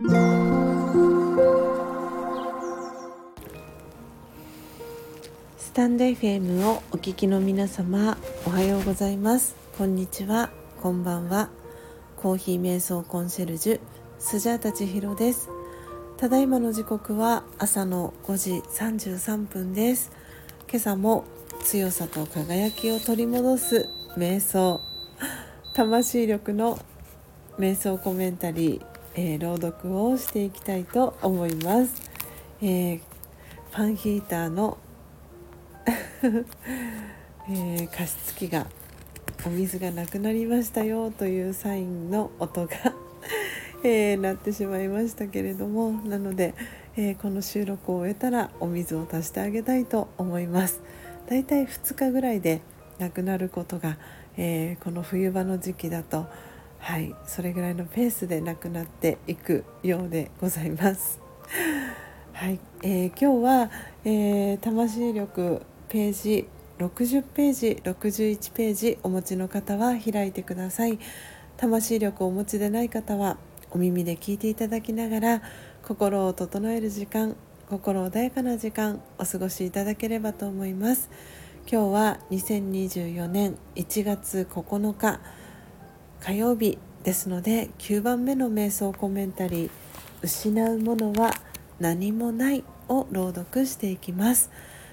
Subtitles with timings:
[0.00, 0.04] ス
[5.74, 8.16] タンド FM をお聞きの皆様
[8.46, 9.56] おはようございます。
[9.76, 10.50] こんにちは。
[10.80, 11.48] こんばんは。
[12.16, 13.80] コーヒー瞑想コンシェルジュ
[14.20, 15.48] スジャータチヒロです。
[16.16, 20.12] ただいまの時刻は朝の5時33分です。
[20.70, 21.24] 今朝も
[21.64, 24.80] 強さと輝きを取り戻す瞑想。
[25.74, 26.78] 魂力の
[27.58, 32.08] 瞑想コメンタリーえー、朗読をしていきたいと思います。
[32.62, 33.00] えー、
[33.72, 34.78] ファンヒーターの
[37.50, 38.68] えー、加湿器が
[39.44, 42.76] お水がなくなりましたよというサインの音が
[43.82, 46.54] えー、なってしまいましたけれどもなので、
[46.96, 50.80] えー、この収録を終えたらお水を足してあげたいと思います
[51.28, 52.60] だいたい2日ぐらいで
[52.98, 53.96] なくなることが、
[54.36, 56.26] えー、この冬場の時期だと
[56.78, 61.20] はいそれぐらいのペースでなくなっていくようでございます。
[62.32, 63.70] はい、えー、今日は、
[64.04, 70.98] えー、魂力ページ60ページ61ページお持ちの方は開いてください
[71.56, 73.38] 魂力をお持ちでない方は
[73.70, 75.42] お耳で聞いていただきながら
[75.82, 77.34] 心を整える時間
[77.68, 81.10] 心穏やかな時間お過ごしいただければと思います
[81.70, 85.20] 今日は2024年1月9日
[86.20, 89.70] 火曜日ですので9番目の瞑想コメンタリー
[90.22, 91.32] 「失うものは
[91.80, 94.50] 何もない」を朗読していきます。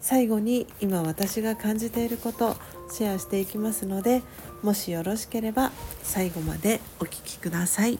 [0.00, 2.56] 最後に今私が感じていること
[2.92, 4.22] シェアしていきますので
[4.62, 7.98] もしよろしければ最後までお聴きください。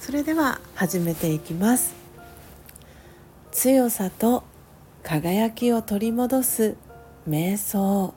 [0.00, 1.94] それでは始めていきます。
[3.50, 4.44] 強さと
[5.02, 6.76] 輝きを取り戻す
[7.28, 8.14] 瞑想。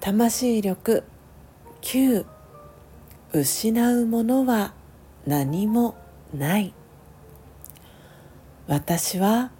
[0.00, 1.02] 魂力
[1.82, 2.26] 9
[3.32, 4.74] 失うものは
[5.26, 5.94] 何も
[6.34, 6.72] ない。
[8.66, 9.50] 私は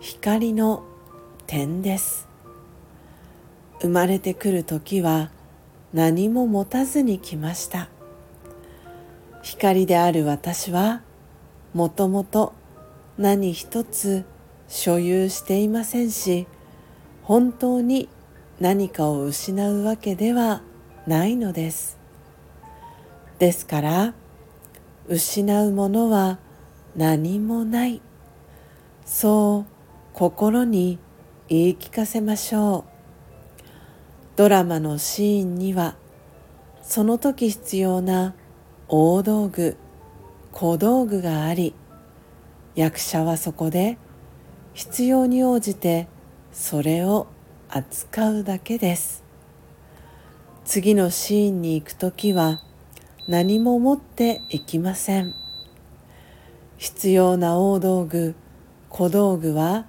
[0.00, 0.84] 光の
[1.46, 2.28] 点です。
[3.80, 5.30] 生まれてくる時は
[5.92, 7.88] 何も持たずに来ました。
[9.42, 11.02] 光である私は
[11.74, 12.52] もともと
[13.18, 14.24] 何一つ
[14.68, 16.46] 所有していませんし
[17.22, 18.08] 本当に
[18.60, 20.62] 何かを失うわけでは
[21.06, 21.98] ないのです。
[23.38, 24.14] ですから
[25.08, 26.38] 失うものは
[26.94, 28.02] 何もない
[29.04, 29.72] そう
[30.12, 30.98] 心に
[31.48, 32.90] 言い聞かせましょう。
[34.36, 35.96] ドラマのシーンには
[36.82, 38.34] その時必要な
[38.88, 39.76] 大道具
[40.52, 41.74] 小道具があり
[42.74, 43.98] 役者はそこで
[44.74, 46.08] 必要に応じて
[46.52, 47.26] それを
[47.68, 49.29] 扱うだけです。
[50.72, 52.60] 次のシーンに行く時は
[53.26, 55.34] 何も持っていきません。
[56.76, 58.36] 必要な大道具
[58.88, 59.86] 小道具は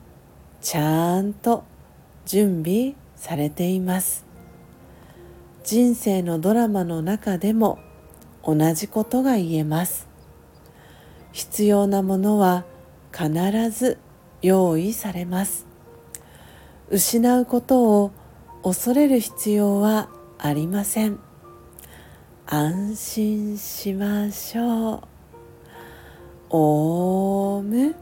[0.59, 1.65] ちゃんと
[2.25, 4.25] 準備されています。
[5.63, 7.77] 人生のドラマの中でも
[8.43, 10.07] 同じことが言えます。
[11.31, 12.65] 必要なものは
[13.15, 13.29] 必
[13.69, 13.99] ず
[14.41, 15.67] 用意されます。
[16.89, 18.11] 失うことを
[18.63, 20.09] 恐れる必要は
[20.43, 21.19] ありません。
[22.47, 25.01] 安心しましょう。
[26.49, 27.95] オーム。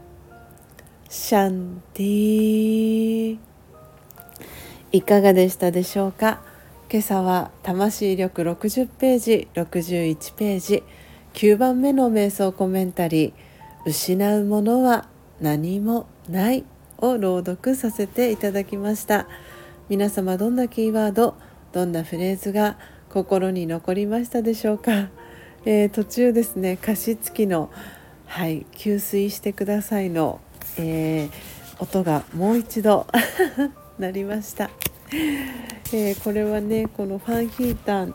[1.10, 3.38] シャンティ
[4.90, 6.40] いかがでしたでしょうか？
[6.90, 10.82] 今朝は魂力60ページ61ページ。
[11.34, 13.32] 9番目の瞑想コメンタリー
[13.84, 15.08] 「失うものは
[15.42, 16.64] 何もない」
[16.96, 19.26] を朗読させていただきました。
[19.90, 21.34] 皆様どんなキーワード
[21.72, 22.76] どんなフレーズが
[23.08, 25.08] 心に残りましたでしょうか、
[25.64, 27.70] えー、途中ですね加湿器の
[28.26, 30.40] 「はい給水してくださいの」
[30.78, 31.30] えー、
[31.82, 33.06] 音がもう一度
[34.00, 34.70] 鳴りました、
[35.92, 38.14] えー、これはねこのファンヒーター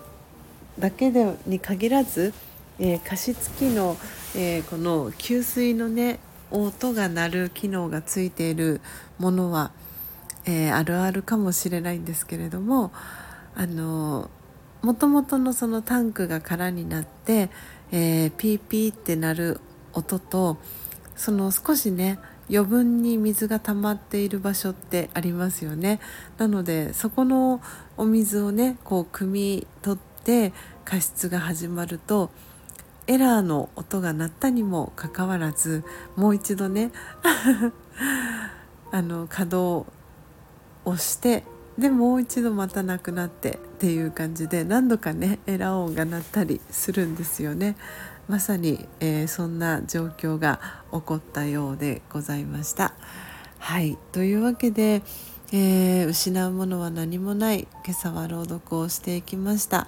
[0.77, 2.33] だけでに限らず、
[2.79, 3.95] え加湿器の、
[4.35, 6.19] えこの給水のね
[6.51, 8.81] 音が鳴る機能がついている
[9.17, 9.71] ものは、
[10.45, 12.91] えあるあるかもしれないんですけれども
[13.55, 14.29] あの
[14.81, 17.49] もともとのそのタンクが空になって、
[17.91, 19.61] えー、ピーピーって鳴る
[19.93, 20.57] 音と
[21.15, 22.19] その少しね
[22.49, 25.99] 余分に水が溜まっている場所ってありますよね。
[26.37, 27.61] なのでそこの
[27.97, 30.53] お水をねこう汲み取って
[30.83, 32.29] 加湿が始まると
[33.07, 35.83] エラーの音が鳴ったにもかかわらず
[36.15, 36.91] もう一度ね
[38.91, 39.89] あの稼働
[40.85, 41.43] をして
[41.77, 47.75] でもう一度またなくなってっていう感じで何度かねエラー音が鳴ったりするんですよね。
[48.27, 50.59] まさに、えー、そんな状況が
[50.91, 52.93] 起こったようでございました。
[53.59, 55.03] はいというわけで、
[55.51, 59.87] えー、失うものは何もない今朝は朗読をしていきました。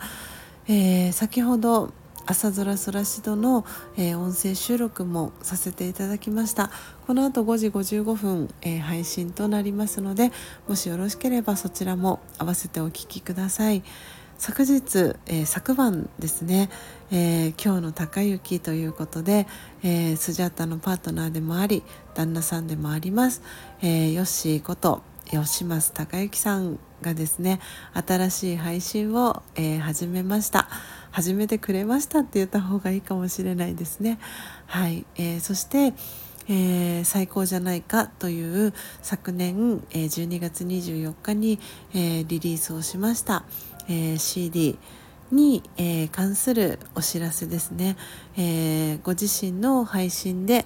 [0.67, 1.93] えー、先ほど
[2.29, 3.65] 朝空空しどの、
[3.95, 6.69] えー、音声収録もさせていただきました。
[7.07, 10.33] この後5時55分、えー、配信となりますので
[10.67, 13.81] もしよろしければそちらも合わせてお聴きください。
[14.37, 16.69] 昨日、えー、昨晩ですね、
[17.09, 19.47] え今日の高雪ということで、
[19.81, 21.81] えスジャータのパートナーでもあり
[22.13, 23.41] 旦那さんでもあります、
[23.81, 25.01] えヨッシーこと
[25.31, 27.59] 吉増孝之さんがですね
[27.93, 30.67] 新しい配信を、えー、始めました。
[31.11, 34.19] 始めてくれましたって言った方がいいかもしれないですね。
[34.67, 35.93] はい、えー、そして
[36.49, 41.59] えー、最高じゃないかという昨年、えー、12月24日に、
[41.93, 43.43] え、リリースをしました、
[43.89, 44.79] え、CD
[45.29, 47.97] に、え、関するお知らせですね、
[48.37, 50.65] え、ご自身の配信で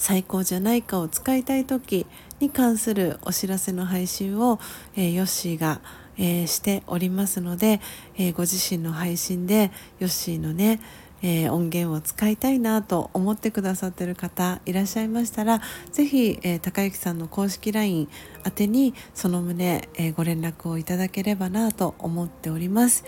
[0.00, 2.06] 最高じゃないかを使いたい時
[2.40, 4.58] に関するお知らせの配信を、
[4.96, 5.82] えー、ヨッシーが、
[6.16, 7.82] えー、しておりますので、
[8.16, 10.80] えー、ご自身の配信でヨッシーのね、
[11.22, 15.60] え、音源を使いたいなと思ってくださってる方いらっしゃいましたら
[15.92, 18.08] 是非、え、高之さんの公式 LINE
[18.46, 23.04] 宛てにその旨、え、ご連絡をいただければなと思っております。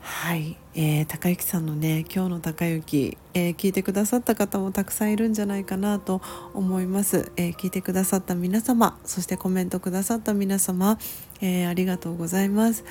[0.00, 6.22] はい、えー、高之さんのね今日の高之、えー、聞いてくださった方もたくさんいるんじゃないかなと
[6.54, 10.98] 思います、えー、聞いてくださった皆様そしてコメントくださった皆様、
[11.42, 12.84] えありがとうございます、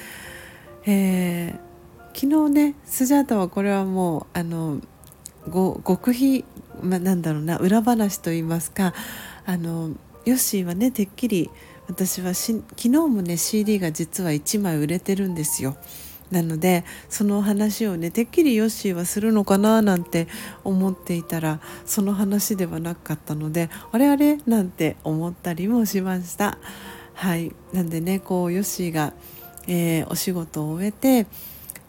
[0.86, 1.56] え
[2.14, 4.80] 昨日ねスジャータはこれはもうあの
[5.52, 6.46] 極秘、
[6.82, 8.94] ま、なんだろうな裏話と言いますか
[9.46, 9.92] あの
[10.26, 11.50] ヨッシーはねてっきり
[11.88, 15.76] 私はし昨日もね CD が実は1枚売れてるんですよ。
[16.32, 20.28] なのでその話をねてっきりヨッシーはするのかななんて
[20.64, 26.58] 思っていたらその話ではなかったのであれあれなんて思ったりもしました。
[27.14, 29.14] はいなんでねこうヨッシーが、
[29.68, 31.28] えー、お仕事を終えて、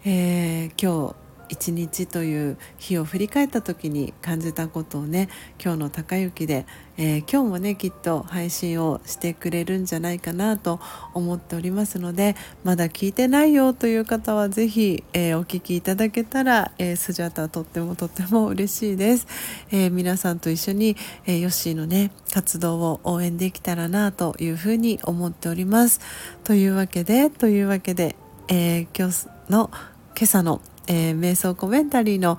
[0.05, 1.20] えー、今日
[1.51, 5.29] 一日という日を振り返った時に感じたことをね
[5.63, 6.65] 今日の高雪で、
[6.97, 10.79] えー、今日もねきっと配信をしてくれるんじゃないかなと
[11.13, 19.27] 思っておりますのでまだ聞いてないよという方は是非、えー、お聞きいただけたら、えー、スジャタとってもとっても嬉しいです、
[19.73, 20.97] えー、皆さんと一緒に、
[21.27, 26.01] えー、ヨッシーのね活動を応援できたらなというふうに思っております。
[26.45, 28.15] というわけでというわけで、
[28.49, 29.71] えー、今日の
[30.17, 32.39] 今朝のえー、瞑想コメンタリーの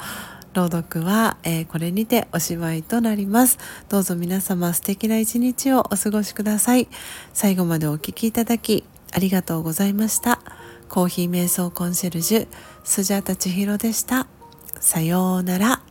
[0.53, 3.57] 朗読は、えー、これにておしまいとなります。
[3.89, 6.87] どうぞ皆様素敵な一日をお過ごしください。
[7.33, 8.83] 最後までお聴きいただき
[9.13, 10.41] ありがとうございました。
[10.89, 12.47] コーヒー瞑想コンシェルジュ、
[12.83, 14.27] スジャータ千尋でした。
[14.79, 15.90] さようなら。